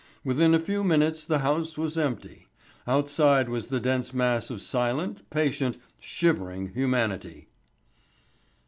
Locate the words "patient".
5.29-5.77